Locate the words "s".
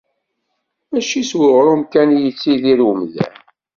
1.29-1.31